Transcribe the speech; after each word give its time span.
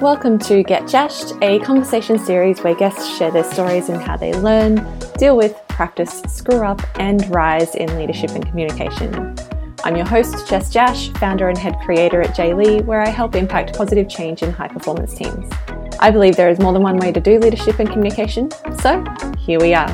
Welcome 0.00 0.38
to 0.40 0.62
Get 0.62 0.84
Jashed, 0.84 1.36
a 1.42 1.58
conversation 1.58 2.20
series 2.20 2.60
where 2.60 2.76
guests 2.76 3.18
share 3.18 3.32
their 3.32 3.42
stories 3.42 3.88
and 3.88 4.00
how 4.00 4.16
they 4.16 4.32
learn, 4.32 4.76
deal 5.18 5.36
with, 5.36 5.60
practice, 5.66 6.22
screw 6.28 6.64
up, 6.64 6.80
and 7.00 7.28
rise 7.34 7.74
in 7.74 7.98
leadership 7.98 8.30
and 8.30 8.46
communication. 8.46 9.34
I'm 9.82 9.96
your 9.96 10.06
host, 10.06 10.48
Jess 10.48 10.70
Jash, 10.70 11.08
founder 11.14 11.48
and 11.48 11.58
head 11.58 11.74
creator 11.84 12.22
at 12.22 12.36
JLeigh, 12.36 12.84
where 12.84 13.00
I 13.02 13.08
help 13.08 13.34
impact 13.34 13.76
positive 13.76 14.08
change 14.08 14.44
in 14.44 14.52
high 14.52 14.68
performance 14.68 15.14
teams. 15.14 15.52
I 15.98 16.12
believe 16.12 16.36
there 16.36 16.48
is 16.48 16.60
more 16.60 16.72
than 16.72 16.82
one 16.82 16.98
way 16.98 17.10
to 17.10 17.20
do 17.20 17.40
leadership 17.40 17.80
and 17.80 17.90
communication, 17.90 18.52
so 18.78 19.04
here 19.36 19.58
we 19.58 19.74
are. 19.74 19.90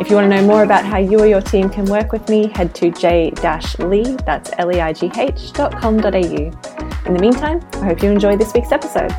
If 0.00 0.10
you 0.10 0.16
want 0.16 0.28
to 0.28 0.36
know 0.36 0.44
more 0.44 0.64
about 0.64 0.84
how 0.84 0.98
you 0.98 1.20
or 1.20 1.26
your 1.26 1.42
team 1.42 1.70
can 1.70 1.84
work 1.84 2.10
with 2.10 2.28
me, 2.28 2.48
head 2.56 2.74
to 2.74 2.90
j-leigh, 2.90 4.16
that's 4.26 4.50
L-E-I-G-H, 4.58 5.52
dot 5.52 5.78
com.au. 5.80 6.87
In 7.08 7.14
the 7.14 7.20
meantime, 7.20 7.66
I 7.72 7.86
hope 7.86 8.02
you 8.02 8.10
enjoy 8.10 8.36
this 8.36 8.52
week's 8.52 8.70
episode. 8.70 9.10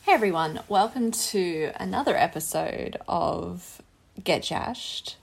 Hey 0.00 0.14
everyone, 0.14 0.60
welcome 0.66 1.10
to 1.10 1.72
another 1.76 2.16
episode 2.16 2.96
of 3.06 3.82
Get 4.24 4.42
Jashed. 4.44 5.16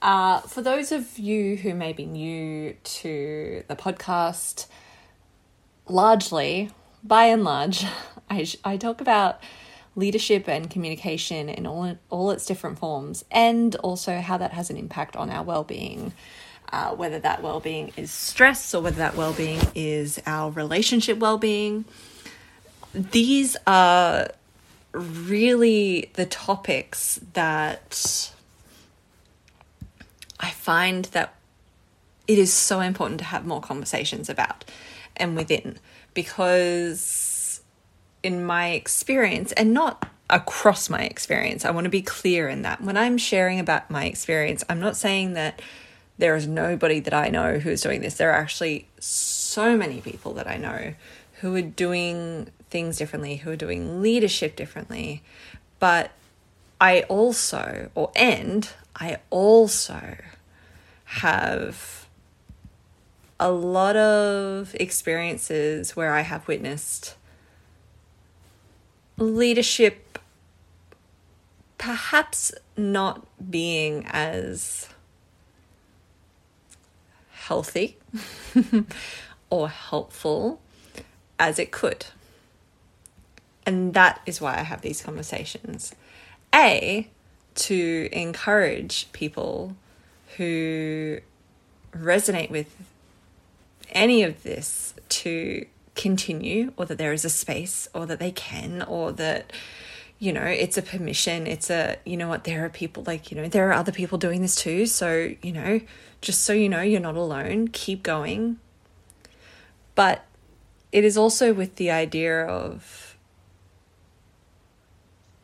Uh, 0.00 0.38
for 0.42 0.62
those 0.62 0.92
of 0.92 1.18
you 1.18 1.56
who 1.56 1.74
may 1.74 1.92
be 1.92 2.06
new 2.06 2.74
to 2.74 3.64
the 3.66 3.74
podcast, 3.74 4.68
largely, 5.88 6.70
by 7.02 7.24
and 7.24 7.42
large, 7.42 7.84
I, 8.30 8.46
I 8.64 8.76
talk 8.76 9.00
about 9.00 9.42
leadership 9.96 10.48
and 10.48 10.70
communication 10.70 11.48
in 11.48 11.66
all, 11.66 11.98
all 12.08 12.30
its 12.30 12.46
different 12.46 12.78
forms, 12.78 13.24
and 13.32 13.74
also 13.74 14.20
how 14.20 14.36
that 14.36 14.52
has 14.52 14.70
an 14.70 14.76
impact 14.76 15.16
on 15.16 15.28
our 15.28 15.42
well 15.42 15.64
being. 15.64 16.12
Uh, 16.72 16.94
whether 16.94 17.18
that 17.18 17.42
well 17.42 17.58
being 17.58 17.92
is 17.96 18.12
stress 18.12 18.74
or 18.74 18.80
whether 18.80 18.98
that 18.98 19.16
well 19.16 19.32
being 19.32 19.60
is 19.74 20.20
our 20.24 20.50
relationship 20.52 21.18
well 21.18 21.36
being. 21.36 21.84
These 22.94 23.56
are 23.66 24.28
really 24.92 26.10
the 26.14 26.26
topics 26.26 27.20
that 27.32 28.32
I 30.38 30.50
find 30.50 31.06
that 31.06 31.34
it 32.28 32.38
is 32.38 32.52
so 32.52 32.80
important 32.80 33.18
to 33.18 33.24
have 33.26 33.44
more 33.44 33.60
conversations 33.60 34.28
about 34.28 34.64
and 35.16 35.36
within 35.36 35.78
because 36.14 37.60
in 38.22 38.44
my 38.44 38.70
experience 38.70 39.52
and 39.52 39.72
not 39.72 40.08
across 40.28 40.88
my 40.88 41.02
experience. 41.02 41.64
I 41.64 41.72
want 41.72 41.84
to 41.84 41.90
be 41.90 42.02
clear 42.02 42.48
in 42.48 42.62
that. 42.62 42.80
When 42.80 42.96
I'm 42.96 43.18
sharing 43.18 43.58
about 43.58 43.90
my 43.90 44.04
experience, 44.04 44.64
I'm 44.68 44.80
not 44.80 44.96
saying 44.96 45.34
that 45.34 45.60
there 46.20 46.36
is 46.36 46.46
nobody 46.46 47.00
that 47.00 47.14
I 47.14 47.28
know 47.28 47.58
who's 47.58 47.80
doing 47.80 48.02
this. 48.02 48.14
There 48.14 48.30
are 48.30 48.40
actually 48.40 48.86
so 48.98 49.76
many 49.76 50.00
people 50.00 50.34
that 50.34 50.46
I 50.46 50.56
know 50.56 50.94
who 51.40 51.54
are 51.56 51.62
doing 51.62 52.50
things 52.68 52.98
differently, 52.98 53.36
who 53.36 53.50
are 53.50 53.56
doing 53.56 54.02
leadership 54.02 54.54
differently. 54.54 55.22
But 55.78 56.12
I 56.80 57.02
also, 57.02 57.90
or 57.94 58.12
and 58.14 58.68
I 58.94 59.18
also 59.30 60.16
have 61.04 62.06
a 63.38 63.50
lot 63.50 63.96
of 63.96 64.74
experiences 64.78 65.96
where 65.96 66.12
I 66.12 66.20
have 66.20 66.46
witnessed 66.46 67.16
leadership 69.16 70.18
perhaps 71.78 72.52
not 72.76 73.26
being 73.50 74.04
as 74.06 74.90
healthy 77.50 77.96
or 79.50 79.68
helpful 79.68 80.60
as 81.36 81.58
it 81.58 81.72
could. 81.72 82.06
And 83.66 83.92
that 83.94 84.20
is 84.24 84.40
why 84.40 84.52
I 84.56 84.62
have 84.62 84.82
these 84.82 85.02
conversations. 85.02 85.92
A, 86.54 87.08
to 87.56 88.08
encourage 88.12 89.10
people 89.10 89.74
who 90.36 91.18
resonate 91.92 92.50
with 92.50 92.72
any 93.90 94.22
of 94.22 94.44
this 94.44 94.94
to 95.08 95.66
continue 95.96 96.72
or 96.76 96.86
that 96.86 96.98
there 96.98 97.12
is 97.12 97.24
a 97.24 97.30
space 97.30 97.88
or 97.92 98.06
that 98.06 98.20
they 98.20 98.30
can 98.30 98.80
or 98.80 99.10
that 99.10 99.52
you 100.20 100.34
know 100.34 100.44
it's 100.44 100.76
a 100.76 100.82
permission 100.82 101.46
it's 101.46 101.70
a 101.70 101.96
you 102.04 102.14
know 102.14 102.28
what 102.28 102.44
there 102.44 102.64
are 102.64 102.68
people 102.68 103.02
like 103.06 103.30
you 103.32 103.40
know 103.40 103.48
there 103.48 103.68
are 103.68 103.72
other 103.72 103.90
people 103.90 104.18
doing 104.18 104.42
this 104.42 104.54
too. 104.54 104.86
So 104.86 105.34
you 105.42 105.52
know 105.52 105.80
just 106.20 106.42
so 106.42 106.52
you 106.52 106.68
know 106.68 106.82
you're 106.82 107.00
not 107.00 107.16
alone. 107.16 107.68
Keep 107.68 108.02
going. 108.02 108.58
But 109.94 110.24
it 110.92 111.04
is 111.04 111.16
also 111.16 111.52
with 111.52 111.76
the 111.76 111.90
idea 111.90 112.44
of 112.44 113.16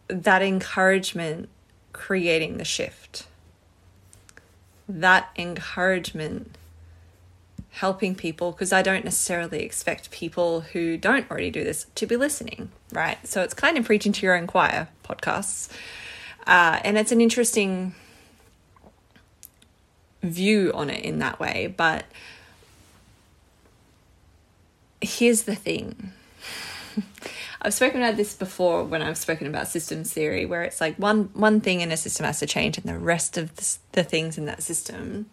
that 0.09 0.43
encouragement 0.43 1.49
creating 1.93 2.59
the 2.59 2.65
shift. 2.65 3.27
That 4.89 5.31
encouragement 5.37 6.57
helping 7.77 8.15
people 8.15 8.53
because 8.53 8.73
I 8.73 8.81
don't 8.81 9.05
necessarily 9.05 9.63
expect 9.63 10.11
people 10.11 10.63
who 10.63 10.97
don't 10.97 11.31
already 11.31 11.51
do 11.51 11.63
this 11.63 11.85
to 11.97 12.07
be 12.07 12.17
listening, 12.17 12.71
right? 12.91 13.19
So 13.27 13.43
it's 13.43 13.53
kind 13.53 13.77
of 13.77 13.85
preaching 13.85 14.13
to 14.13 14.25
your 14.25 14.35
own 14.35 14.47
choir 14.47 14.89
podcasts. 15.05 15.71
Uh, 16.47 16.81
and 16.85 16.97
it's 16.97 17.13
an 17.13 17.21
interesting 17.21 17.95
view 20.23 20.73
on 20.75 20.89
it 20.89 21.05
in 21.05 21.19
that 21.19 21.39
way. 21.39 21.75
But 21.77 22.07
here's 25.03 25.43
the 25.43 25.55
thing. 25.55 26.13
I've 27.61 27.75
spoken 27.75 28.01
about 28.01 28.17
this 28.17 28.33
before 28.33 28.85
when 28.85 29.03
I've 29.03 29.19
spoken 29.19 29.47
about 29.47 29.69
systems 29.69 30.15
theory, 30.15 30.47
where 30.47 30.63
it's 30.63 30.81
like 30.81 30.97
one 30.97 31.29
one 31.35 31.61
thing 31.61 31.83
in 31.83 31.93
a 31.93 31.97
system 31.99 32.25
has 32.25 32.39
to 32.39 32.47
change, 32.47 32.79
and 32.79 32.87
the 32.87 32.99
rest 32.99 33.37
of 33.37 33.55
the, 33.57 33.77
the 33.93 34.05
things 34.05 34.39
in 34.39 34.47
that 34.47 34.63
system 34.63 35.27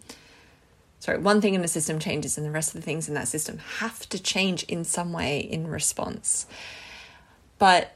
sorry, 1.03 1.17
one 1.17 1.41
thing 1.41 1.53
in 1.53 1.61
the 1.61 1.67
system 1.67 1.99
changes 1.99 2.37
and 2.37 2.47
the 2.47 2.51
rest 2.51 2.73
of 2.73 2.79
the 2.79 2.85
things 2.85 3.09
in 3.09 3.13
that 3.13 3.27
system 3.27 3.57
have 3.79 4.07
to 4.07 4.17
change 4.17 4.63
in 4.63 4.85
some 4.85 5.11
way 5.11 5.37
in 5.37 5.67
response. 5.67 6.47
But 7.59 7.91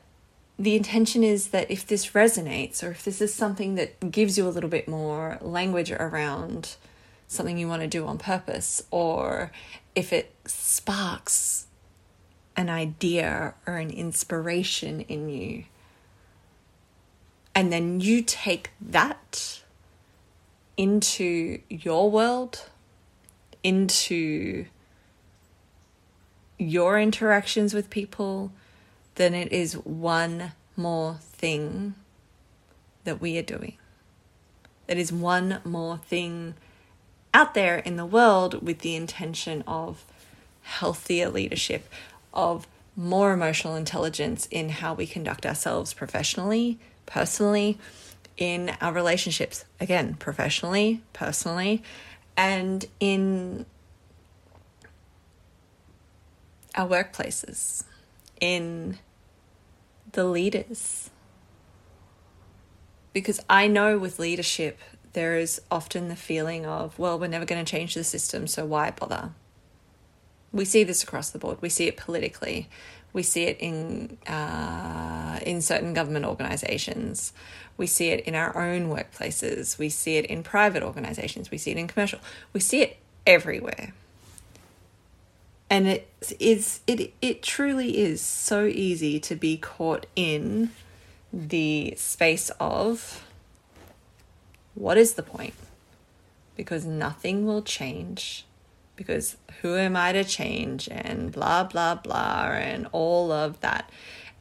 the 0.60 0.76
intention 0.76 1.24
is 1.24 1.48
that 1.50 1.72
if 1.72 1.88
this 1.88 2.08
resonates 2.08 2.84
or 2.84 2.92
if 2.92 3.06
this 3.06 3.22
is 3.22 3.34
something 3.34 3.76
that 3.76 4.12
gives 4.12 4.38
you 4.38 4.46
a 4.46 4.50
little 4.50 4.70
bit 4.70 4.90
more 4.90 5.38
language 5.40 5.90
around 5.90 6.76
something 7.30 7.58
you 7.58 7.70
want 7.70 7.82
to 7.82 7.88
do 7.88 8.06
on 8.06 8.18
purpose, 8.18 8.84
or 8.92 9.54
if 9.96 10.12
it 10.12 10.36
sparks 10.44 11.68
an 12.58 12.70
idea 12.70 13.54
or 13.66 13.78
an 13.78 13.90
inspiration 13.90 15.00
in 15.00 15.30
you, 15.30 15.64
and 17.56 17.72
then 17.72 18.02
you 18.02 18.22
take 18.22 18.72
that 18.82 19.62
into 20.76 21.62
your 21.70 22.12
world 22.12 22.66
into 23.68 24.66
your 26.58 26.98
interactions 26.98 27.74
with 27.74 27.90
people, 27.90 28.54
then 29.16 29.34
it 29.34 29.52
is 29.52 29.74
one 29.74 30.54
more 30.78 31.16
thing 31.22 31.94
that 33.04 33.20
we 33.20 33.38
are 33.38 33.44
doing. 33.44 33.74
It 34.88 34.98
is 34.98 35.12
one 35.12 35.60
more 35.66 35.98
thing 35.98 36.54
out 37.34 37.56
there 37.56 37.80
in 37.80 37.98
the 37.98 38.06
world 38.06 38.66
with 38.66 38.80
the 38.80 38.96
intention 38.96 39.66
of 39.68 40.06
healthier 40.62 41.30
leadership, 41.30 41.90
of 42.34 42.68
more 42.96 43.34
emotional 43.34 43.76
intelligence 43.76 44.48
in 44.50 44.70
how 44.70 44.94
we 44.94 45.06
conduct 45.06 45.46
ourselves 45.46 45.94
professionally, 45.94 46.80
personally, 47.06 47.78
in 48.38 48.72
our 48.80 48.94
relationships. 48.94 49.66
Again, 49.82 50.14
professionally, 50.14 51.02
personally, 51.12 51.84
and 52.38 52.86
in 53.00 53.66
our 56.76 56.88
workplaces, 56.88 57.84
in 58.40 59.00
the 60.12 60.24
leaders. 60.24 61.10
Because 63.12 63.40
I 63.50 63.66
know 63.68 63.98
with 63.98 64.20
leadership, 64.20 64.80
there 65.14 65.38
is 65.38 65.60
often 65.72 66.08
the 66.08 66.16
feeling 66.16 66.68
of, 66.68 66.98
well, 67.00 67.18
we're 67.18 67.28
never 67.28 67.46
going 67.46 67.64
to 67.66 67.70
change 67.70 67.96
the 67.96 68.04
system, 68.04 68.46
so 68.46 68.64
why 68.64 68.92
bother? 68.92 69.32
We 70.54 70.66
see 70.66 70.84
this 70.84 71.02
across 71.02 71.32
the 71.32 71.40
board. 71.40 71.58
We 71.60 71.70
see 71.70 71.88
it 71.88 71.98
politically. 71.98 72.70
We 73.18 73.24
see 73.24 73.46
it 73.46 73.58
in 73.60 74.20
uh, 74.28 75.40
in 75.42 75.64
certain 75.64 75.96
government 75.96 76.24
organisations. 76.24 77.34
We 77.76 77.88
see 77.88 78.10
it 78.10 78.20
in 78.28 78.36
our 78.36 78.56
own 78.56 78.90
workplaces. 78.90 79.80
We 79.80 79.90
see 79.90 80.18
it 80.18 80.28
in 80.28 80.44
private 80.44 80.84
organisations. 80.84 81.50
We 81.50 81.58
see 81.58 81.72
it 81.72 81.78
in 81.78 81.88
commercial. 81.88 82.20
We 82.54 82.60
see 82.60 82.84
it 82.84 82.98
everywhere. 83.26 83.96
And 85.68 85.88
it 85.88 86.08
is 86.40 86.82
it 86.86 87.12
it 87.20 87.42
truly 87.42 87.98
is 87.98 88.22
so 88.22 88.66
easy 88.66 89.20
to 89.22 89.36
be 89.36 89.58
caught 89.58 90.06
in 90.16 90.70
the 91.34 91.96
space 91.98 92.52
of 92.60 93.26
what 94.76 94.96
is 94.96 95.14
the 95.14 95.24
point? 95.24 95.56
Because 96.56 96.86
nothing 96.86 97.48
will 97.48 97.64
change 97.64 98.46
because 98.98 99.38
who 99.62 99.78
am 99.78 99.96
I 99.96 100.12
to 100.12 100.26
change 100.26 100.90
and 100.92 101.32
blah, 101.32 101.64
blah, 101.64 101.96
blah, 101.96 102.50
and 102.52 102.88
all 102.92 103.32
of 103.32 103.62
that. 103.62 103.90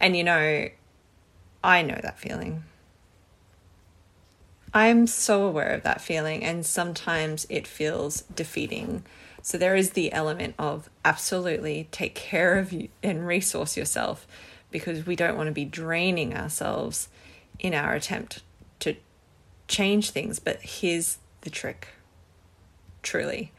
And 0.01 0.17
you 0.17 0.25
know, 0.25 0.69
I 1.63 1.83
know 1.83 1.99
that 2.03 2.19
feeling. 2.19 2.65
I'm 4.75 5.07
so 5.07 5.47
aware 5.47 5.71
of 5.71 5.85
that 5.85 6.01
feeling, 6.01 6.45
and 6.45 6.67
sometimes 6.67 7.47
it 7.49 7.67
feels 7.67 8.23
defeating. 8.23 9.05
So, 9.41 9.57
there 9.57 9.77
is 9.77 9.91
the 9.91 10.13
element 10.13 10.55
of 10.59 10.91
absolutely 11.05 11.89
take 11.93 12.15
care 12.15 12.59
of 12.59 12.73
you 12.73 12.89
and 13.03 13.27
resource 13.27 13.77
yourself 13.77 14.27
because 14.71 15.07
we 15.07 15.17
don't 15.17 15.37
want 15.37 15.47
to 15.47 15.53
be 15.53 15.65
draining 15.65 16.37
ourselves 16.37 17.09
in 17.59 17.73
our 17.73 17.95
attempt 17.95 18.43
to 18.81 18.97
change 19.69 20.11
things. 20.11 20.41
But 20.41 20.61
here's 20.61 21.19
the 21.43 21.51
trick 21.51 21.89
truly 23.03 23.53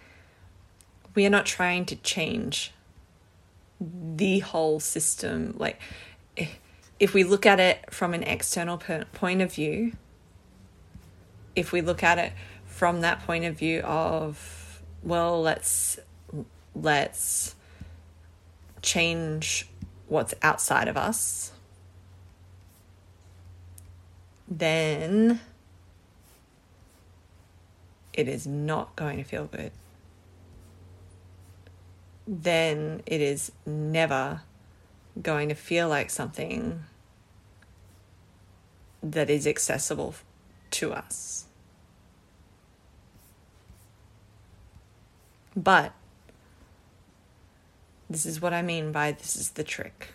we 1.18 1.26
are 1.26 1.32
not 1.32 1.48
trying 1.48 1.84
to 1.84 1.96
change 1.96 2.72
the 3.82 4.38
whole 4.38 4.80
system. 4.80 5.56
Like, 5.58 5.82
if 7.00 7.16
we 7.16 7.24
look 7.24 7.44
at 7.44 7.60
it 7.60 7.92
from 7.92 8.14
an 8.14 8.22
external 8.22 8.78
point 8.78 9.42
of 9.42 9.52
view, 9.52 9.94
if 11.56 11.72
we 11.72 11.82
look 11.82 12.04
at 12.04 12.20
it 12.20 12.34
from 12.68 13.02
that 13.02 13.26
point 13.26 13.46
of 13.46 13.58
view 13.58 13.80
of, 13.80 14.84
well, 15.02 15.42
let's 15.42 15.98
let's 16.76 17.56
change 18.84 19.68
what's 20.08 20.36
outside 20.44 20.88
of 20.88 20.98
us, 20.98 21.52
then 24.48 25.40
it 28.14 28.28
is 28.28 28.46
not 28.46 28.96
going 28.96 29.18
to 29.18 29.24
feel 29.24 29.46
good. 29.46 29.72
Then 32.28 33.02
it 33.06 33.22
is 33.22 33.52
never 33.66 34.42
going 35.22 35.50
to 35.50 35.56
feel 35.56 35.88
like 35.88 36.10
something 36.10 36.84
that 39.02 39.30
is 39.30 39.48
accessible 39.48 40.16
to 40.72 40.94
us. 40.94 41.46
But 45.56 45.94
this 48.10 48.26
is 48.26 48.42
what 48.42 48.54
I 48.54 48.62
mean 48.62 48.92
by 48.92 49.12
this 49.12 49.36
is 49.36 49.52
the 49.52 49.64
trick. 49.64 50.10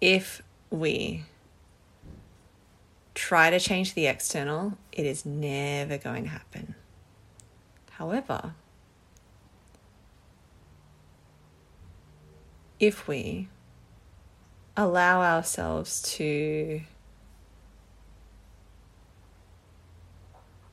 If 0.00 0.42
we 0.70 1.24
try 3.14 3.50
to 3.50 3.58
change 3.58 3.94
the 3.94 4.06
external, 4.06 4.78
it 4.92 5.04
is 5.04 5.26
never 5.26 5.98
going 5.98 6.24
to 6.24 6.30
happen. 6.30 6.76
However, 7.90 8.54
if 12.80 13.08
we 13.08 13.48
allow 14.76 15.22
ourselves 15.22 16.02
to 16.02 16.80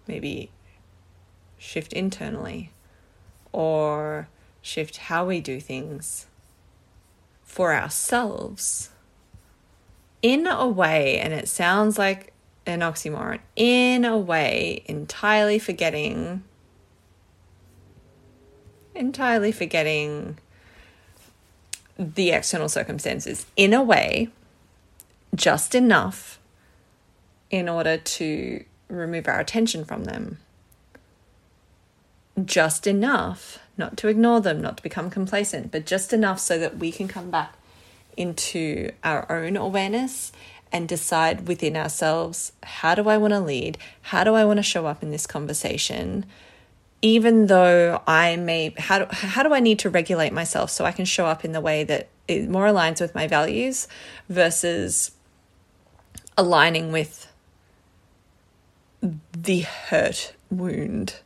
maybe 0.08 0.52
shift 1.58 1.92
internally 1.94 2.72
or 3.52 4.28
shift 4.62 4.98
how 4.98 5.26
we 5.26 5.42
do 5.42 5.60
things 5.60 6.28
for 7.44 7.74
ourselves 7.74 8.90
in 10.22 10.48
a 10.48 10.68
way, 10.68 11.20
and 11.20 11.34
it 11.34 11.48
sounds 11.48 11.98
like 12.00 12.34
an 12.66 12.80
oxymoron, 12.80 13.40
in 13.56 14.06
a 14.06 14.18
way, 14.18 14.84
entirely 14.88 15.60
forgetting, 15.60 16.44
entirely 18.96 19.52
forgetting 19.52 20.38
the 21.98 22.32
external 22.32 22.70
circumstances, 22.70 23.46
in 23.56 23.74
a 23.74 23.82
way, 23.82 24.30
just 25.34 25.76
enough 25.76 26.40
in 27.50 27.70
order 27.70 27.98
to 27.98 28.64
remove 28.90 29.28
our 29.28 29.40
attention 29.40 29.86
from 29.86 30.06
them 30.06 30.38
just 32.44 32.86
enough, 32.86 33.60
not 33.78 33.96
to 33.98 34.08
ignore 34.08 34.42
them, 34.42 34.62
not 34.62 34.78
to 34.78 34.84
become 34.84 35.10
complacent, 35.10 35.72
but 35.72 35.86
just 35.86 36.12
enough 36.12 36.40
so 36.40 36.60
that 36.60 36.78
we 36.78 36.92
can 36.92 37.08
come 37.08 37.32
back 37.32 37.54
into 38.18 38.92
our 39.04 39.30
own 39.32 39.56
awareness 39.56 40.32
and 40.72 40.88
decide 40.88 41.48
within 41.48 41.78
ourselves 41.78 42.52
how 42.64 42.96
do 42.96 43.08
I 43.08 43.18
want 43.18 43.34
to 43.34 43.40
lead? 43.40 43.78
How 44.02 44.24
do 44.24 44.34
I 44.34 44.44
want 44.44 44.58
to 44.58 44.64
show 44.64 44.86
up 44.86 45.02
in 45.02 45.12
this 45.12 45.28
conversation? 45.28 46.26
Even 47.06 47.46
though 47.46 48.02
I 48.08 48.36
may, 48.36 48.74
how 48.80 48.98
do, 48.98 49.06
how 49.12 49.44
do 49.44 49.54
I 49.54 49.60
need 49.60 49.78
to 49.80 49.92
regulate 49.92 50.34
myself 50.34 50.72
so 50.72 50.86
I 50.86 50.92
can 50.92 51.06
show 51.06 51.28
up 51.28 51.46
in 51.46 51.52
the 51.52 51.62
way 51.62 51.84
that 51.84 52.08
it 52.28 52.50
more 52.50 52.66
aligns 52.66 53.00
with 53.00 53.14
my 53.14 53.28
values 53.28 53.88
versus 54.28 55.12
aligning 56.36 56.92
with 56.92 57.32
the 59.34 59.60
hurt 59.62 60.34
wound 60.50 61.20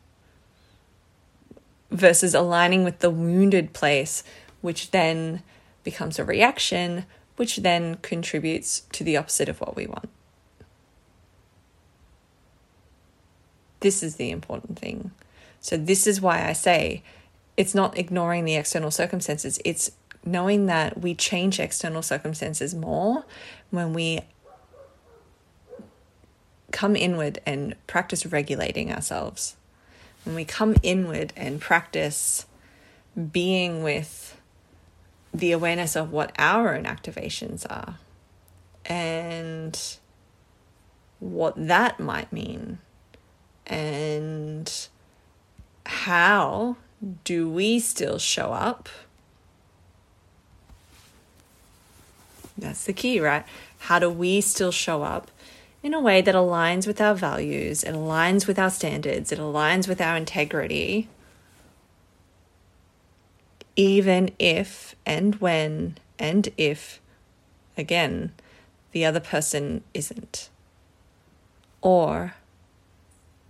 versus 1.92 2.36
aligning 2.36 2.84
with 2.84 3.00
the 3.00 3.10
wounded 3.10 3.72
place, 3.72 4.22
which 4.60 4.92
then 4.92 5.42
becomes 5.86 6.20
a 6.20 6.26
reaction, 6.26 7.06
which 7.38 7.56
then 7.56 7.96
contributes 8.02 8.82
to 8.92 9.06
the 9.06 9.16
opposite 9.16 9.48
of 9.48 9.62
what 9.62 9.78
we 9.78 9.88
want. 9.88 10.10
This 13.80 14.04
is 14.04 14.18
the 14.18 14.30
important 14.30 14.78
thing. 14.78 15.12
So, 15.62 15.78
this 15.78 16.08
is 16.08 16.22
why 16.22 16.48
I 16.48 16.54
say 16.54 17.04
it's 17.58 17.76
not 17.76 17.98
ignoring 17.98 18.46
the 18.46 18.56
external 18.56 18.92
circumstances, 18.92 19.60
it's 19.66 19.92
knowing 20.26 20.66
that 20.68 21.00
we 21.00 21.16
change 21.16 21.60
external 21.60 22.02
circumstances 22.02 22.74
more 22.76 23.26
when 23.70 23.94
we 23.94 24.22
come 26.72 26.96
inward 26.96 27.40
and 27.46 27.76
practice 27.88 28.26
regulating 28.26 28.92
ourselves. 28.92 29.56
When 30.24 30.36
we 30.36 30.46
come 30.46 30.76
inward 30.84 31.34
and 31.36 31.60
practice 31.60 32.46
being 33.32 33.84
with 33.84 34.40
the 35.34 35.52
awareness 35.52 35.96
of 35.96 36.12
what 36.12 36.34
our 36.38 36.76
own 36.76 36.84
activations 36.84 37.66
are 37.70 37.98
and 38.86 39.80
what 41.20 41.54
that 41.56 42.00
might 42.00 42.32
mean 42.32 42.80
and 43.68 44.88
how 45.90 46.78
do 47.24 47.50
we 47.50 47.80
still 47.80 48.20
show 48.20 48.54
up? 48.54 48.88
That's 52.56 52.84
the 52.84 52.94
key 52.94 53.20
right? 53.20 53.44
How 53.80 53.98
do 53.98 54.10
we 54.10 54.42
still 54.42 54.72
show 54.72 55.02
up 55.02 55.32
in 55.82 55.96
a 55.96 56.00
way 56.00 56.22
that 56.22 56.36
aligns 56.36 56.86
with 56.86 57.02
our 57.02 57.16
values, 57.16 57.84
it 57.84 57.96
aligns 57.96 58.46
with 58.46 58.60
our 58.60 58.70
standards, 58.70 59.32
it 59.32 59.40
aligns 59.40 59.88
with 59.88 60.00
our 60.00 60.16
integrity, 60.16 61.08
even 63.76 64.30
if 64.38 64.96
and 65.06 65.36
when 65.36 65.98
and 66.20 66.50
if, 66.56 67.00
again, 67.78 68.32
the 68.92 69.06
other 69.06 69.22
person 69.22 69.84
isn't, 69.94 70.50
or 71.82 72.36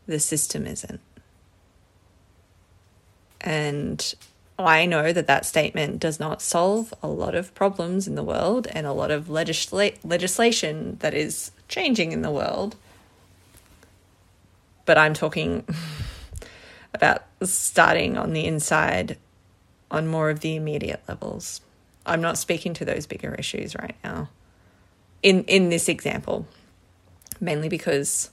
the 0.06 0.20
system 0.20 0.66
isn't. 0.66 1.02
And 3.41 4.13
I 4.58 4.86
know 4.86 5.13
that 5.13 5.27
that 5.27 5.46
statement 5.46 6.00
does 6.00 6.19
not 6.19 6.41
solve 6.41 6.93
a 7.01 7.08
lot 7.08 7.36
of 7.36 7.53
problems 7.55 8.08
in 8.08 8.15
the 8.15 8.24
world 8.24 8.67
and 8.67 8.86
a 8.86 8.91
lot 8.91 9.12
of 9.12 9.25
legisla- 9.25 9.98
legislation 10.03 10.98
that 11.00 11.13
is 11.13 11.51
changing 11.67 12.12
in 12.12 12.22
the 12.22 12.31
world. 12.31 12.75
But 14.86 14.98
I'm 14.98 15.13
talking 15.13 15.65
about 16.93 17.24
starting 17.43 18.17
on 18.17 18.34
the 18.34 18.46
inside 18.46 19.17
on 19.91 20.08
more 20.08 20.29
of 20.29 20.41
the 20.41 20.55
immediate 20.55 21.01
levels. 21.08 21.62
I'm 22.05 22.22
not 22.22 22.38
speaking 22.38 22.74
to 22.75 22.86
those 22.86 23.05
bigger 23.05 23.36
issues 23.36 23.75
right 23.75 23.96
now. 24.03 24.29
In 25.22 25.43
in 25.46 25.69
this 25.69 25.89
example, 25.89 26.48
mainly 27.39 27.69
because 27.69 28.29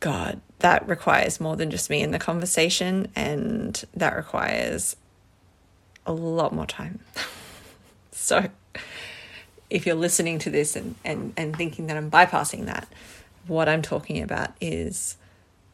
God, 0.00 0.40
that 0.60 0.88
requires 0.88 1.40
more 1.40 1.56
than 1.56 1.70
just 1.70 1.90
me 1.90 2.02
in 2.02 2.10
the 2.10 2.18
conversation, 2.18 3.08
and 3.14 3.84
that 3.94 4.16
requires 4.16 4.96
a 6.06 6.12
lot 6.12 6.54
more 6.54 6.66
time. 6.66 7.00
so, 8.12 8.48
if 9.68 9.84
you're 9.84 9.96
listening 9.96 10.38
to 10.40 10.50
this 10.50 10.76
and, 10.76 10.94
and, 11.04 11.34
and 11.36 11.56
thinking 11.56 11.88
that 11.88 11.96
I'm 11.96 12.10
bypassing 12.10 12.66
that, 12.66 12.88
what 13.46 13.68
I'm 13.68 13.82
talking 13.82 14.22
about 14.22 14.52
is 14.60 15.16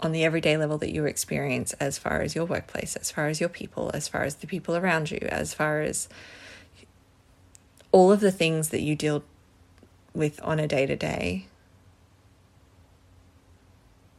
on 0.00 0.12
the 0.12 0.24
everyday 0.24 0.56
level 0.56 0.78
that 0.78 0.92
you 0.92 1.04
experience 1.04 1.72
as 1.74 1.96
far 1.96 2.22
as 2.22 2.34
your 2.34 2.44
workplace, 2.44 2.96
as 2.96 3.10
far 3.10 3.28
as 3.28 3.38
your 3.38 3.48
people, 3.48 3.90
as 3.94 4.08
far 4.08 4.24
as 4.24 4.36
the 4.36 4.46
people 4.46 4.76
around 4.76 5.10
you, 5.10 5.20
as 5.30 5.54
far 5.54 5.80
as 5.80 6.08
all 7.92 8.10
of 8.10 8.20
the 8.20 8.32
things 8.32 8.70
that 8.70 8.80
you 8.80 8.96
deal 8.96 9.22
with 10.12 10.40
on 10.42 10.58
a 10.58 10.66
day 10.66 10.86
to 10.86 10.96
day 10.96 11.46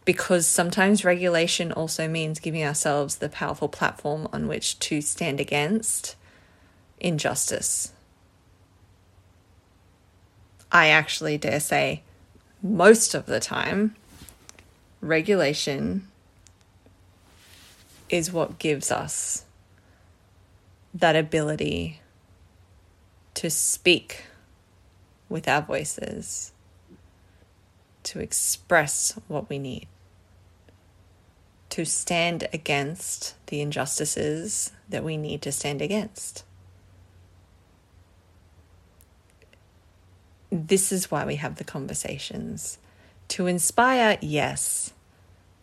because 0.06 0.46
sometimes 0.46 1.06
regulation 1.06 1.72
also 1.72 2.08
means 2.08 2.40
giving 2.40 2.64
ourselves 2.64 3.18
the 3.18 3.30
powerful 3.30 3.70
platform 3.70 4.28
on 4.34 4.48
which 4.48 4.80
to 4.80 5.02
stand 5.02 5.40
against 5.40 6.16
injustice. 7.00 7.94
I 10.72 10.88
actually 10.88 11.38
dare 11.38 11.60
say, 11.60 12.04
most 12.62 13.14
of 13.14 13.26
the 13.28 13.40
time, 13.40 13.96
regulation 15.02 16.08
is 18.10 18.32
what 18.32 18.60
gives 18.60 18.92
us 18.92 19.46
that 20.94 21.16
ability 21.16 22.00
to 23.36 23.50
speak 23.50 24.26
with 25.30 25.48
our 25.48 25.62
voices, 25.62 26.52
to 28.04 28.20
express 28.20 29.20
what 29.28 29.50
we 29.50 29.58
need, 29.58 29.88
to 31.74 31.86
stand 31.86 32.48
against 32.54 33.34
the 33.48 33.60
injustices 33.60 34.72
that 34.90 35.04
we 35.04 35.18
need 35.18 35.42
to 35.42 35.52
stand 35.52 35.82
against. 35.82 36.44
This 40.52 40.92
is 40.92 41.10
why 41.10 41.26
we 41.26 41.38
have 41.38 41.56
the 41.56 41.64
conversations. 41.64 42.78
To 43.30 43.48
inspire, 43.48 44.20
yes. 44.22 44.94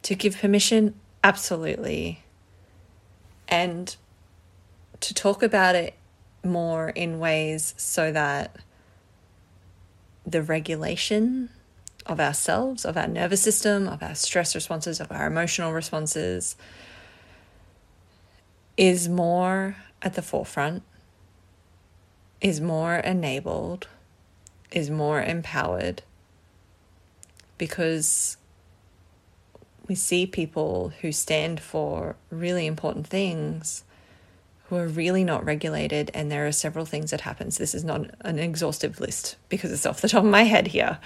To 0.02 0.16
give 0.16 0.36
permission, 0.36 0.96
absolutely. 1.22 2.24
And 3.46 3.94
to 4.98 5.14
talk 5.14 5.44
about 5.44 5.76
it 5.76 5.94
more 6.42 6.88
in 6.88 7.20
ways 7.20 7.72
so 7.76 8.10
that 8.10 8.56
the 10.26 10.42
regulation 10.42 11.50
of 12.06 12.20
ourselves, 12.20 12.84
of 12.84 12.96
our 12.96 13.06
nervous 13.06 13.42
system, 13.42 13.88
of 13.88 14.02
our 14.02 14.14
stress 14.14 14.54
responses, 14.54 15.00
of 15.00 15.10
our 15.12 15.26
emotional 15.26 15.72
responses 15.72 16.56
is 18.76 19.08
more 19.08 19.76
at 20.00 20.14
the 20.14 20.22
forefront, 20.22 20.82
is 22.40 22.60
more 22.60 22.96
enabled, 22.96 23.88
is 24.72 24.90
more 24.90 25.22
empowered 25.22 26.02
because 27.58 28.38
we 29.86 29.94
see 29.94 30.24
people 30.24 30.92
who 31.00 31.12
stand 31.12 31.60
for 31.60 32.16
really 32.30 32.66
important 32.66 33.06
things 33.06 33.84
who 34.68 34.76
are 34.76 34.86
really 34.86 35.24
not 35.24 35.44
regulated 35.44 36.10
and 36.14 36.30
there 36.30 36.46
are 36.46 36.52
several 36.52 36.86
things 36.86 37.10
that 37.10 37.22
happen. 37.22 37.48
This 37.48 37.74
is 37.74 37.84
not 37.84 38.08
an 38.20 38.38
exhaustive 38.38 39.00
list 39.00 39.36
because 39.48 39.72
it's 39.72 39.84
off 39.84 40.00
the 40.00 40.08
top 40.08 40.24
of 40.24 40.30
my 40.30 40.44
head 40.44 40.68
here. 40.68 40.98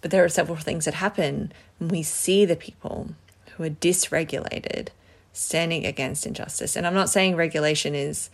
But 0.00 0.10
there 0.10 0.24
are 0.24 0.28
several 0.28 0.56
things 0.56 0.84
that 0.84 0.94
happen 0.94 1.52
when 1.78 1.88
we 1.88 2.02
see 2.02 2.44
the 2.44 2.56
people 2.56 3.10
who 3.56 3.64
are 3.64 3.70
dysregulated 3.70 4.88
standing 5.32 5.86
against 5.86 6.26
injustice. 6.26 6.76
And 6.76 6.86
I'm 6.86 6.94
not 6.94 7.08
saying 7.08 7.36
regulation 7.36 7.94
is 7.94 8.30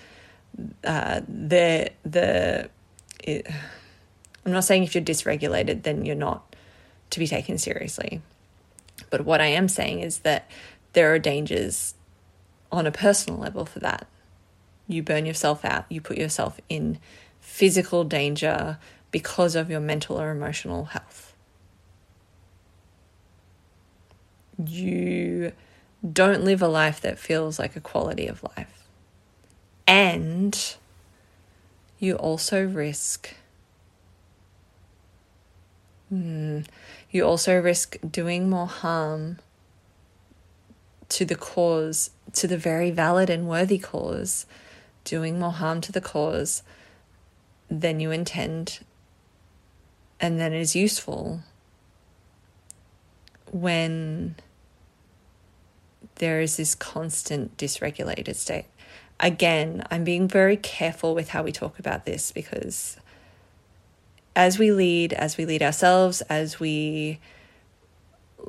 uh, 0.85 1.21
the 1.28 1.90
the. 2.04 2.71
It, 3.23 3.47
I'm 4.44 4.52
not 4.52 4.64
saying 4.64 4.85
if 4.85 4.94
you're 4.94 5.04
dysregulated, 5.04 5.85
then 5.85 6.04
you're 6.04 6.14
not 6.14 6.54
to 7.11 7.18
be 7.18 7.26
taken 7.26 7.56
seriously. 7.56 8.21
But 9.09 9.25
what 9.25 9.40
I 9.40 9.47
am 9.47 9.68
saying 9.68 10.00
is 10.00 10.18
that 10.18 10.50
there 10.92 11.12
are 11.14 11.18
dangers 11.18 11.94
on 12.71 12.87
a 12.87 12.92
personal 12.92 13.38
level 13.38 13.64
for 13.64 13.78
that. 13.80 14.06
You 14.87 15.02
burn 15.02 15.25
yourself 15.25 15.64
out, 15.64 15.87
you 15.88 16.00
put 16.00 16.18
yourself 16.18 16.61
in 16.68 16.99
physical 17.40 18.04
danger 18.04 18.78
because 19.11 19.54
of 19.54 19.71
your 19.71 19.80
mental 19.80 20.21
or 20.21 20.30
emotional 20.30 20.87
health. 20.87 21.34
You 24.62 25.52
don't 26.12 26.44
live 26.44 26.62
a 26.62 26.68
life 26.68 27.00
that 27.00 27.18
feels 27.18 27.58
like 27.58 27.76
a 27.76 27.80
quality 27.80 28.26
of 28.26 28.42
life. 28.56 28.84
And 29.87 30.76
you 31.99 32.16
also 32.16 32.64
risk. 32.64 33.34
Hmm, 36.08 36.61
you 37.11 37.25
also 37.25 37.58
risk 37.58 37.96
doing 38.08 38.50
more 38.50 38.66
harm 38.66 39.38
to 41.11 41.25
the 41.25 41.37
cause, 41.37 42.11
to 42.34 42.46
the 42.46 42.58
very 42.58 42.90
valid 42.90 43.30
and 43.30 43.49
worthy 43.49 43.78
cause, 43.78 44.46
doing 45.04 45.38
more 45.38 45.52
harm 45.52 45.80
to 45.82 45.92
the 45.92 46.00
cause 46.00 46.62
than 47.70 48.00
you 48.00 48.11
intend 48.11 48.80
and 50.20 50.38
then 50.38 50.52
is 50.52 50.76
useful 50.76 51.40
when 53.54 54.34
there 56.16 56.40
is 56.40 56.56
this 56.56 56.75
constant 56.75 57.56
dysregulated 57.56 58.34
state. 58.34 58.64
Again, 59.20 59.87
I'm 59.92 60.02
being 60.02 60.26
very 60.26 60.56
careful 60.56 61.14
with 61.14 61.28
how 61.28 61.44
we 61.44 61.52
talk 61.52 61.78
about 61.78 62.04
this 62.04 62.32
because 62.32 62.96
as 64.34 64.58
we 64.58 64.73
lead, 64.73 65.12
as 65.12 65.37
we 65.37 65.46
lead 65.46 65.62
ourselves, 65.62 66.20
as 66.23 66.58
we 66.58 67.20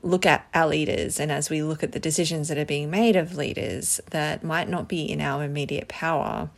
look 0.01 0.25
at 0.25 0.47
our 0.55 0.67
leaders 0.67 1.19
and 1.19 1.31
as 1.31 1.51
we 1.51 1.61
look 1.61 1.83
at 1.83 1.91
the 1.91 1.99
decisions 1.99 2.47
that 2.47 2.57
are 2.57 2.65
being 2.65 2.89
made 2.89 3.15
of 3.15 3.37
leaders 3.37 4.01
that 4.09 4.43
might 4.43 4.67
not 4.67 4.87
be 4.87 5.03
in 5.03 5.21
our 5.21 5.43
immediate 5.43 5.87
power, 5.87 6.49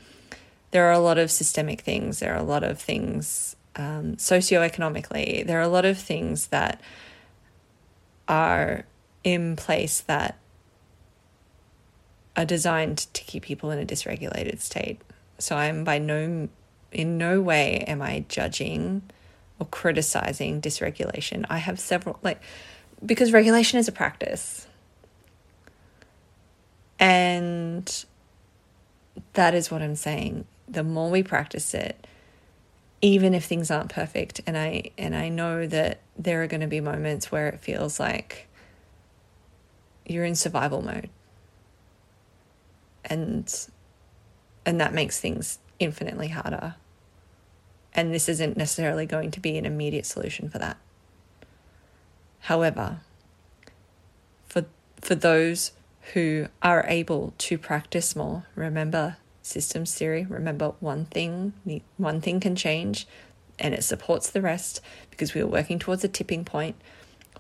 there 0.72 0.86
are 0.86 0.94
a 0.94 1.00
lot 1.00 1.18
of 1.18 1.30
systemic 1.30 1.82
things. 1.82 2.20
There 2.20 2.34
are 2.34 2.40
a 2.40 2.44
lot 2.44 2.64
of 2.64 2.80
things 2.80 3.58
um, 3.76 4.16
socioeconomically. 4.16 5.46
There 5.46 5.60
are 5.60 5.64
a 5.64 5.68
lot 5.68 5.86
of 5.86 5.98
things 5.98 6.48
that 6.48 6.80
are 8.28 8.86
in 9.24 9.56
place 9.56 10.02
that 10.02 10.38
are 12.36 12.46
designed 12.46 13.00
to 13.14 13.24
keep 13.24 13.44
people 13.44 13.72
in 13.72 13.80
a 13.80 13.86
dysregulated 13.86 14.60
state. 14.60 15.02
So 15.40 15.56
I'm 15.56 15.84
by 15.84 15.98
no 15.98 16.50
in 16.92 17.18
no 17.18 17.42
way 17.42 17.84
am 17.88 18.02
I 18.02 18.26
judging 18.30 19.02
or 19.60 19.68
criticizing 19.68 20.62
dysregulation. 20.62 21.46
I 21.50 21.58
have 21.58 21.80
several, 21.80 22.20
like, 22.22 22.42
because 23.06 23.32
regulation 23.34 23.80
is 23.80 23.88
a 23.88 23.92
practice. 23.92 24.68
And 27.00 28.06
that 29.34 29.54
is 29.54 29.70
what 29.70 29.82
I'm 29.82 29.96
saying. 29.96 30.46
The 30.68 30.84
more 30.84 31.10
we 31.10 31.24
practice 31.24 31.74
it, 31.74 32.08
even 33.02 33.34
if 33.34 33.46
things 33.46 33.70
aren't 33.70 33.94
perfect, 33.94 34.42
and 34.48 34.58
I 34.58 34.92
and 34.98 35.16
I 35.16 35.30
know 35.30 35.68
that 35.68 36.00
there 36.18 36.44
are 36.44 36.48
going 36.48 36.62
to 36.62 36.68
be 36.68 36.82
moments 36.82 37.32
where 37.32 37.48
it 37.48 37.60
feels 37.60 38.00
like 38.00 38.48
you're 40.06 40.26
in 40.26 40.36
survival 40.36 40.82
mode. 40.82 41.10
And 43.06 43.54
and 44.66 44.82
that 44.82 44.94
makes 44.94 45.20
things 45.20 45.60
infinitely 45.80 46.28
harder. 46.28 46.76
And 47.94 48.14
this 48.14 48.28
isn't 48.28 48.58
necessarily 48.58 49.06
going 49.06 49.32
to 49.32 49.40
be 49.40 49.58
an 49.58 49.66
immediate 49.66 50.06
solution 50.06 50.50
for 50.50 50.60
that. 50.60 50.78
However, 52.42 53.00
for, 54.48 54.66
for 55.02 55.16
those 55.16 55.72
who 56.14 56.48
are 56.62 56.86
able 56.88 57.34
to 57.38 57.58
practice 57.58 58.16
more, 58.16 58.46
remember 58.56 59.18
systems 59.42 59.96
theory, 59.96 60.26
remember 60.30 60.74
one 60.80 61.06
thing, 61.06 61.54
one 61.96 62.22
thing 62.22 62.40
can 62.40 62.56
change 62.56 63.08
and 63.60 63.74
it 63.74 63.84
supports 63.84 64.30
the 64.30 64.42
rest 64.42 64.82
because 65.10 65.34
we 65.34 65.42
are 65.42 65.48
working 65.48 65.80
towards 65.80 66.04
a 66.04 66.08
tipping 66.08 66.46
point. 66.46 66.76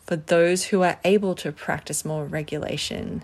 For 0.06 0.16
those 0.16 0.66
who 0.66 0.84
are 0.84 1.00
able 1.04 1.36
to 1.36 1.52
practice 1.52 2.06
more 2.06 2.26
regulation, 2.26 3.24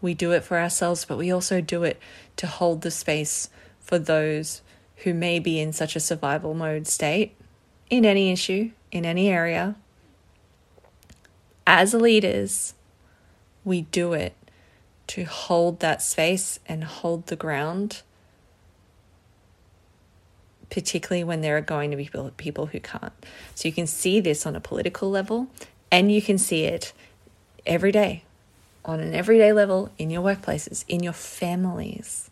we 0.00 0.14
do 0.14 0.32
it 0.32 0.44
for 0.44 0.58
ourselves, 0.58 1.04
but 1.04 1.18
we 1.18 1.30
also 1.30 1.60
do 1.60 1.84
it 1.84 2.00
to 2.36 2.46
hold 2.46 2.82
the 2.82 2.90
space 2.90 3.50
for 3.80 3.98
those 3.98 4.62
who 5.04 5.14
may 5.14 5.38
be 5.38 5.60
in 5.60 5.72
such 5.72 5.96
a 5.96 6.00
survival 6.00 6.54
mode 6.54 6.86
state 6.86 7.36
in 7.88 8.04
any 8.04 8.30
issue, 8.30 8.70
in 8.90 9.04
any 9.04 9.28
area. 9.28 9.76
As 11.66 11.94
leaders, 11.94 12.74
we 13.64 13.82
do 13.82 14.12
it 14.12 14.34
to 15.08 15.24
hold 15.24 15.80
that 15.80 16.02
space 16.02 16.58
and 16.66 16.84
hold 16.84 17.26
the 17.26 17.36
ground, 17.36 18.02
particularly 20.70 21.24
when 21.24 21.40
there 21.40 21.56
are 21.56 21.62
going 21.62 21.90
to 21.90 21.96
be 21.96 22.10
people 22.36 22.66
who 22.66 22.80
can't. 22.80 23.12
So 23.54 23.68
you 23.68 23.72
can 23.72 23.86
see 23.86 24.20
this 24.20 24.46
on 24.46 24.54
a 24.54 24.60
political 24.60 25.10
level 25.10 25.48
and 25.90 26.12
you 26.12 26.20
can 26.20 26.38
see 26.38 26.64
it 26.64 26.92
every 27.66 27.92
day 27.92 28.24
on 28.84 29.00
an 29.00 29.14
everyday 29.14 29.52
level 29.52 29.90
in 29.98 30.10
your 30.10 30.22
workplaces, 30.22 30.84
in 30.88 31.02
your 31.02 31.12
families. 31.12 32.30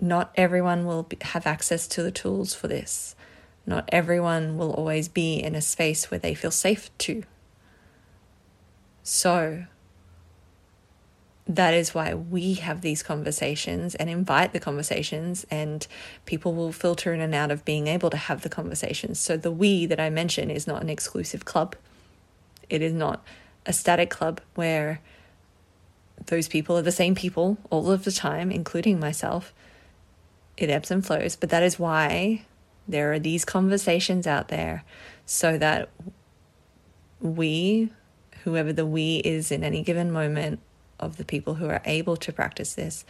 not 0.00 0.32
everyone 0.34 0.86
will 0.86 1.06
have 1.20 1.46
access 1.46 1.86
to 1.88 2.02
the 2.02 2.10
tools 2.10 2.54
for 2.54 2.68
this. 2.68 3.14
Not 3.66 3.88
everyone 3.92 4.56
will 4.56 4.72
always 4.72 5.08
be 5.08 5.34
in 5.36 5.54
a 5.54 5.60
space 5.60 6.10
where 6.10 6.18
they 6.18 6.34
feel 6.34 6.50
safe 6.50 6.96
to. 6.98 7.22
So, 9.02 9.66
that 11.54 11.74
is 11.74 11.92
why 11.92 12.14
we 12.14 12.54
have 12.54 12.80
these 12.80 13.02
conversations 13.02 13.96
and 13.96 14.08
invite 14.08 14.52
the 14.52 14.60
conversations, 14.60 15.44
and 15.50 15.84
people 16.24 16.54
will 16.54 16.70
filter 16.70 17.12
in 17.12 17.20
and 17.20 17.34
out 17.34 17.50
of 17.50 17.64
being 17.64 17.88
able 17.88 18.08
to 18.08 18.16
have 18.16 18.42
the 18.42 18.48
conversations. 18.48 19.18
So, 19.18 19.36
the 19.36 19.50
we 19.50 19.84
that 19.86 19.98
I 19.98 20.10
mention 20.10 20.48
is 20.48 20.68
not 20.68 20.80
an 20.80 20.88
exclusive 20.88 21.44
club, 21.44 21.74
It 22.68 22.82
is 22.82 22.92
not 22.92 23.24
a 23.66 23.72
static 23.72 24.10
club 24.10 24.40
where 24.54 25.00
those 26.26 26.46
people 26.46 26.78
are 26.78 26.82
the 26.82 26.92
same 26.92 27.16
people 27.16 27.58
all 27.68 27.90
of 27.90 28.04
the 28.04 28.12
time, 28.12 28.52
including 28.52 29.00
myself. 29.00 29.52
It 30.56 30.70
ebbs 30.70 30.92
and 30.92 31.04
flows, 31.04 31.34
but 31.34 31.50
that 31.50 31.64
is 31.64 31.80
why 31.80 32.44
there 32.86 33.12
are 33.12 33.18
these 33.18 33.44
conversations 33.44 34.24
out 34.24 34.48
there 34.48 34.84
so 35.26 35.58
that 35.58 35.88
we, 37.20 37.90
whoever 38.44 38.72
the 38.72 38.86
we 38.86 39.16
is 39.16 39.50
in 39.50 39.64
any 39.64 39.82
given 39.82 40.12
moment 40.12 40.60
of 41.00 41.16
the 41.16 41.24
people 41.24 41.54
who 41.54 41.68
are 41.68 41.82
able 41.84 42.16
to 42.18 42.32
practice 42.32 42.74
this, 42.74 43.04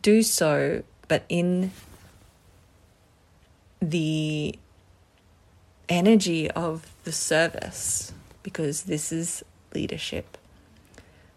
do 0.00 0.22
so, 0.22 0.82
but 1.08 1.24
in 1.28 1.72
the 3.80 4.56
energy 5.88 6.50
of 6.52 6.94
the 7.04 7.12
service, 7.12 8.12
because 8.42 8.84
this 8.84 9.10
is 9.10 9.44
leadership. 9.74 10.38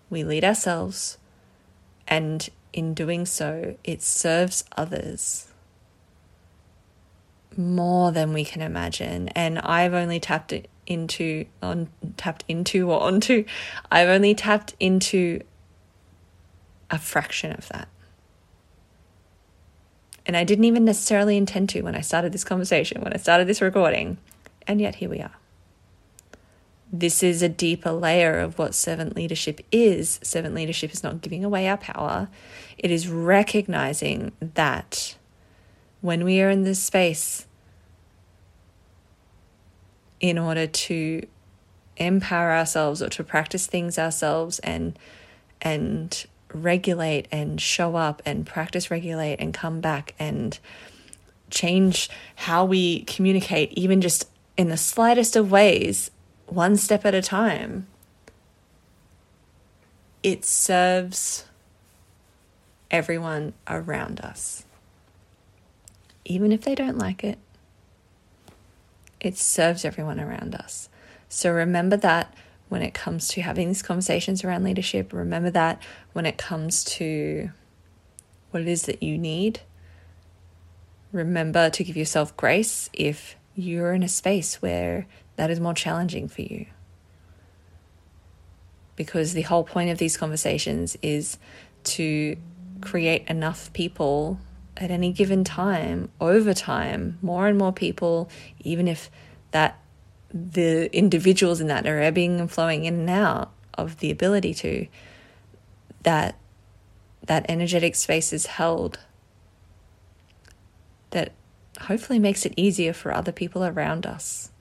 We 0.10 0.24
lead 0.24 0.44
ourselves, 0.44 1.18
and 2.08 2.50
in 2.72 2.94
doing 2.94 3.26
so, 3.26 3.76
it 3.84 4.02
serves 4.02 4.64
others 4.78 5.48
more 7.58 8.12
than 8.12 8.34
we 8.34 8.46
can 8.46 8.62
imagine. 8.62 9.30
And 9.30 9.60
I've 9.60 9.94
only 9.94 10.20
tapped 10.20 10.54
into 10.88 11.46
on 11.62 11.90
tapped 12.16 12.44
into 12.48 12.90
or 12.90 13.02
onto 13.02 13.46
I've 13.92 14.10
only 14.10 14.34
tapped 14.34 14.74
into 14.80 15.42
a 16.90 16.98
fraction 16.98 17.52
of 17.52 17.68
that. 17.70 17.88
And 20.26 20.36
I 20.36 20.44
didn't 20.44 20.66
even 20.66 20.84
necessarily 20.84 21.38
intend 21.38 21.70
to 21.70 21.82
when 21.82 21.96
I 21.96 22.02
started 22.02 22.34
this 22.34 22.44
conversation, 22.44 23.02
when 23.02 23.14
I 23.14 23.18
started 23.18 23.48
this 23.48 23.62
recording, 23.62 24.18
and 24.66 24.82
yet 24.82 24.96
here 24.96 25.10
we 25.10 25.22
are. 25.22 25.36
This 26.92 27.22
is 27.22 27.42
a 27.42 27.50
deeper 27.50 27.92
layer 27.92 28.40
of 28.40 28.58
what 28.58 28.74
servant 28.74 29.16
leadership 29.16 29.60
is. 29.72 30.20
Servant 30.24 30.56
leadership 30.56 30.92
is 30.94 31.04
not 31.04 31.22
giving 31.22 31.44
away 31.44 31.68
our 31.68 31.78
power, 31.78 32.30
it 32.78 32.92
is 32.92 33.08
recognizing 33.08 34.32
that 34.40 35.16
when 36.02 36.24
we 36.24 36.42
are 36.42 36.50
in 36.50 36.64
this 36.64 36.82
space, 36.82 37.46
in 40.20 40.38
order 40.38 40.68
to 40.68 41.26
empower 41.98 42.52
ourselves 42.52 43.02
or 43.02 43.10
to 43.10 43.24
practice 43.24 43.68
things 43.68 43.98
ourselves 43.98 44.60
and 44.60 44.98
and 45.62 46.26
regulate 46.54 47.28
and 47.32 47.60
show 47.60 47.96
up 47.96 48.22
and 48.26 48.46
practice 48.46 48.90
regulate 48.90 49.36
and 49.40 49.54
come 49.54 49.82
back 49.82 50.14
and 50.20 50.60
change 51.50 52.10
how 52.36 52.64
we 52.64 53.02
communicate 53.02 53.72
even 53.74 54.02
just 54.02 54.30
in 54.56 54.70
the 54.70 54.78
slightest 54.78 55.36
of 55.36 55.52
ways 55.52 56.12
one 56.46 56.76
step 56.76 57.06
at 57.06 57.14
a 57.14 57.22
time 57.22 57.88
it 60.24 60.46
serves 60.46 61.46
everyone 62.92 63.54
around 63.68 64.20
us 64.22 64.66
even 66.26 66.52
if 66.52 66.62
they 66.62 66.76
don't 66.76 66.98
like 66.98 67.24
it 67.24 67.38
it 69.20 69.38
serves 69.38 69.86
everyone 69.86 70.20
around 70.20 70.56
us. 70.56 70.90
So 71.30 71.52
remember 71.52 71.98
that 71.98 72.34
when 72.70 72.82
it 72.82 72.94
comes 72.94 73.28
to 73.30 73.42
having 73.42 73.68
these 73.68 73.82
conversations 73.82 74.44
around 74.44 74.64
leadership. 74.64 75.14
Remember 75.14 75.50
that 75.52 75.82
when 76.14 76.26
it 76.26 76.38
comes 76.38 76.84
to 76.84 77.52
what 78.52 78.62
it 78.62 78.68
is 78.68 78.84
that 78.84 79.02
you 79.02 79.18
need. 79.18 79.62
Remember 81.12 81.70
to 81.70 81.84
give 81.84 81.96
yourself 81.96 82.36
grace 82.36 82.90
if 82.94 83.36
you're 83.56 83.94
in 83.94 84.04
a 84.04 84.10
space 84.10 84.62
where 84.62 85.08
that 85.38 85.50
is 85.50 85.60
more 85.60 85.74
challenging 85.74 86.28
for 86.28 86.42
you. 86.42 86.66
Because 88.96 89.34
the 89.34 89.44
whole 89.44 89.64
point 89.64 89.90
of 89.90 89.98
these 89.98 90.18
conversations 90.18 90.98
is 91.02 91.38
to 91.86 92.36
create 92.82 93.28
enough 93.28 93.72
people 93.74 94.40
at 94.78 94.92
any 94.92 95.12
given 95.12 95.44
time, 95.44 96.10
over 96.22 96.54
time, 96.54 97.18
more 97.22 97.48
and 97.48 97.58
more 97.58 97.74
people, 97.74 98.30
even 98.62 98.88
if 98.88 99.10
that 99.52 99.80
the 100.34 100.96
individuals 100.96 101.62
in 101.62 101.68
that 101.68 101.88
are 101.88 102.00
ebbing 102.00 102.40
and 102.40 102.52
flowing 102.52 102.86
in 102.86 102.96
and 102.96 103.10
out 103.10 103.52
of 103.74 104.00
the 104.00 104.12
ability 104.12 104.54
to, 104.54 104.88
that 106.04 106.38
that 107.26 107.46
energetic 107.50 107.96
space 107.96 108.32
is 108.32 108.46
held 108.46 109.00
that 111.10 111.32
hopefully 111.82 112.20
makes 112.20 112.46
it 112.46 112.54
easier 112.56 112.94
for 112.94 113.14
other 113.14 113.32
people 113.32 113.64
around 113.64 114.06
us. 114.06 114.52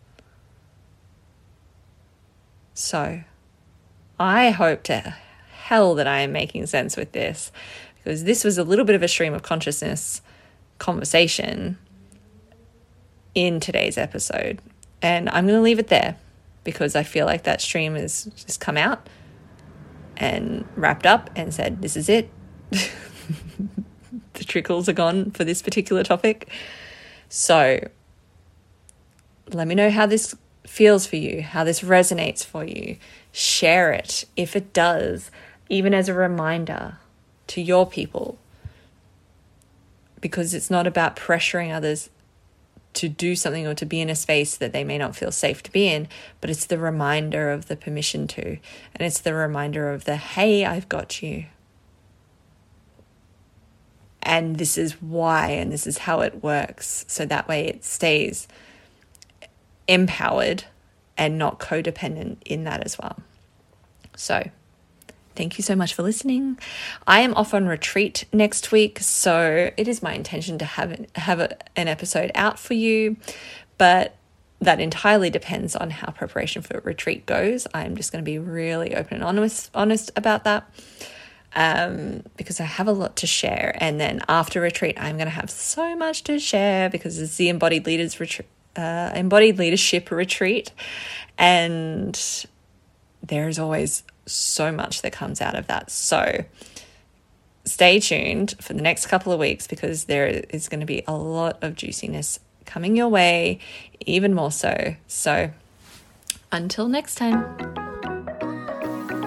So, 2.74 3.22
I 4.18 4.50
hope 4.50 4.82
to 4.84 5.16
hell 5.50 5.94
that 5.94 6.06
I 6.06 6.20
am 6.20 6.32
making 6.32 6.66
sense 6.66 6.96
with 6.96 7.12
this 7.12 7.50
because 8.06 8.22
this 8.22 8.44
was 8.44 8.56
a 8.56 8.62
little 8.62 8.84
bit 8.84 8.94
of 8.94 9.02
a 9.02 9.08
stream 9.08 9.34
of 9.34 9.42
consciousness 9.42 10.22
conversation 10.78 11.76
in 13.34 13.58
today's 13.58 13.98
episode. 13.98 14.62
And 15.02 15.28
I'm 15.28 15.44
going 15.44 15.58
to 15.58 15.60
leave 15.60 15.80
it 15.80 15.88
there 15.88 16.16
because 16.62 16.94
I 16.94 17.02
feel 17.02 17.26
like 17.26 17.42
that 17.42 17.60
stream 17.60 17.96
has 17.96 18.26
just 18.36 18.60
come 18.60 18.76
out 18.76 19.08
and 20.16 20.64
wrapped 20.76 21.04
up 21.04 21.30
and 21.34 21.52
said, 21.52 21.82
This 21.82 21.96
is 21.96 22.08
it. 22.08 22.30
the 22.70 24.44
trickles 24.44 24.88
are 24.88 24.92
gone 24.92 25.32
for 25.32 25.42
this 25.42 25.60
particular 25.60 26.04
topic. 26.04 26.48
So 27.28 27.88
let 29.52 29.66
me 29.66 29.74
know 29.74 29.90
how 29.90 30.06
this 30.06 30.32
feels 30.64 31.08
for 31.08 31.16
you, 31.16 31.42
how 31.42 31.64
this 31.64 31.80
resonates 31.80 32.44
for 32.44 32.64
you. 32.64 32.98
Share 33.32 33.90
it 33.90 34.26
if 34.36 34.54
it 34.54 34.72
does, 34.72 35.32
even 35.68 35.92
as 35.92 36.08
a 36.08 36.14
reminder 36.14 36.98
to 37.48 37.60
your 37.60 37.86
people 37.86 38.38
because 40.20 40.54
it's 40.54 40.70
not 40.70 40.86
about 40.86 41.16
pressuring 41.16 41.74
others 41.74 42.10
to 42.94 43.08
do 43.08 43.36
something 43.36 43.66
or 43.66 43.74
to 43.74 43.84
be 43.84 44.00
in 44.00 44.08
a 44.08 44.14
space 44.16 44.56
that 44.56 44.72
they 44.72 44.82
may 44.82 44.96
not 44.96 45.14
feel 45.14 45.30
safe 45.30 45.62
to 45.62 45.70
be 45.70 45.86
in, 45.86 46.08
but 46.40 46.48
it's 46.48 46.64
the 46.64 46.78
reminder 46.78 47.50
of 47.50 47.66
the 47.66 47.76
permission 47.76 48.26
to. 48.26 48.42
And 48.42 49.06
it's 49.06 49.20
the 49.20 49.34
reminder 49.34 49.92
of 49.92 50.04
the, 50.04 50.16
hey, 50.16 50.64
I've 50.64 50.88
got 50.88 51.22
you. 51.22 51.44
And 54.22 54.56
this 54.56 54.78
is 54.78 54.94
why, 55.02 55.50
and 55.50 55.70
this 55.70 55.86
is 55.86 55.98
how 55.98 56.20
it 56.20 56.42
works. 56.42 57.04
So 57.06 57.26
that 57.26 57.46
way 57.46 57.66
it 57.66 57.84
stays 57.84 58.48
empowered 59.86 60.64
and 61.16 61.38
not 61.38 61.60
codependent 61.60 62.38
in 62.44 62.64
that 62.64 62.84
as 62.84 62.98
well. 62.98 63.18
So, 64.16 64.50
Thank 65.36 65.58
you 65.58 65.62
so 65.62 65.76
much 65.76 65.92
for 65.92 66.02
listening. 66.02 66.58
I 67.06 67.20
am 67.20 67.34
off 67.34 67.52
on 67.52 67.66
retreat 67.66 68.24
next 68.32 68.72
week, 68.72 69.00
so 69.00 69.70
it 69.76 69.86
is 69.86 70.02
my 70.02 70.14
intention 70.14 70.58
to 70.58 70.64
have 70.64 71.06
have 71.14 71.40
a, 71.40 71.56
an 71.78 71.88
episode 71.88 72.30
out 72.34 72.58
for 72.58 72.72
you, 72.72 73.16
but 73.76 74.16
that 74.60 74.80
entirely 74.80 75.28
depends 75.28 75.76
on 75.76 75.90
how 75.90 76.10
preparation 76.10 76.62
for 76.62 76.80
retreat 76.80 77.26
goes. 77.26 77.66
I'm 77.74 77.96
just 77.96 78.12
going 78.12 78.24
to 78.24 78.28
be 78.28 78.38
really 78.38 78.96
open 78.96 79.16
and 79.16 79.24
honest 79.24 79.70
honest 79.74 80.10
about 80.16 80.44
that. 80.44 80.68
Um, 81.54 82.22
because 82.36 82.60
I 82.60 82.64
have 82.64 82.86
a 82.86 82.92
lot 82.92 83.16
to 83.16 83.26
share, 83.26 83.76
and 83.78 83.98
then 83.98 84.20
after 84.28 84.60
retreat, 84.60 84.96
I'm 84.98 85.16
going 85.16 85.28
to 85.28 85.34
have 85.34 85.50
so 85.50 85.96
much 85.96 86.24
to 86.24 86.38
share 86.38 86.90
because 86.90 87.18
it's 87.18 87.36
the 87.36 87.48
embodied 87.48 87.86
leaders 87.86 88.20
retreat, 88.20 88.48
uh, 88.76 89.12
embodied 89.14 89.58
leadership 89.58 90.10
retreat, 90.10 90.72
and 91.38 92.46
there's 93.22 93.58
always 93.58 94.02
so 94.26 94.72
much 94.72 95.02
that 95.02 95.12
comes 95.12 95.40
out 95.40 95.54
of 95.54 95.66
that. 95.68 95.90
So 95.90 96.44
stay 97.64 98.00
tuned 98.00 98.54
for 98.60 98.72
the 98.72 98.82
next 98.82 99.06
couple 99.06 99.32
of 99.32 99.38
weeks 99.38 99.66
because 99.66 100.04
there 100.04 100.26
is 100.26 100.68
going 100.68 100.80
to 100.80 100.86
be 100.86 101.02
a 101.06 101.14
lot 101.14 101.58
of 101.62 101.74
juiciness 101.74 102.40
coming 102.64 102.96
your 102.96 103.08
way, 103.08 103.58
even 104.04 104.34
more 104.34 104.52
so. 104.52 104.96
So 105.06 105.50
until 106.52 106.88
next 106.88 107.16
time. 107.16 107.85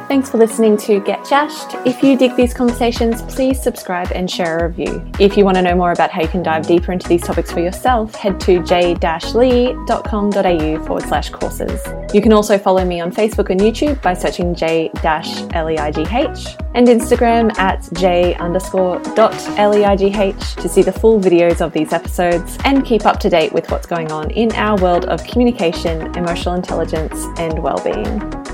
Thanks 0.10 0.30
for 0.32 0.40
listening 0.40 0.76
to 0.78 1.00
Get 1.02 1.24
Jashed. 1.24 1.86
If 1.86 2.02
you 2.02 2.18
dig 2.18 2.36
these 2.36 2.52
conversations, 2.52 3.22
please 3.32 3.62
subscribe 3.62 4.12
and 4.12 4.28
share 4.28 4.58
a 4.58 4.68
review. 4.68 5.08
If 5.20 5.38
you 5.38 5.46
want 5.46 5.58
to 5.58 5.62
know 5.62 5.76
more 5.76 5.92
about 5.92 6.10
how 6.10 6.24
you 6.24 6.28
can 6.28 6.42
dive 6.42 6.66
deeper 6.66 6.92
into 6.92 7.08
these 7.08 7.22
topics 7.22 7.52
for 7.52 7.60
yourself, 7.60 8.16
head 8.16 8.40
to 8.40 8.64
j-leigh.com.au 8.64 10.86
forward 10.86 11.04
slash 11.04 11.30
courses. 11.30 11.80
You 12.12 12.24
can 12.24 12.34
also 12.34 12.58
follow 12.58 12.84
me 12.84 13.00
on 13.00 13.12
Facebook 13.12 13.52
and 13.52 13.60
YouTube 13.60 14.02
by 14.02 14.16
searching 14.16 14.56
j-leigh 14.56 14.90
and 16.74 16.88
Instagram 16.88 17.56
at 17.60 17.88
j 17.94 18.34
underscore 18.38 19.00
to 19.02 20.68
see 20.68 20.82
the 20.82 20.92
full 20.92 21.20
videos 21.20 21.62
of 21.62 21.72
these 21.72 21.94
episodes 21.94 22.58
and 22.66 22.84
keep 22.84 23.06
up 23.06 23.20
to 23.20 23.30
date 23.30 23.54
with 23.54 23.70
what's 23.70 23.86
going 23.86 24.12
on 24.12 24.32
in 24.32 24.52
our 24.54 24.76
world 24.82 25.06
of 25.06 25.24
communication, 25.24 26.02
emotional 26.18 26.56
intelligence, 26.56 27.28
and 27.38 27.62
well-being. 27.62 28.49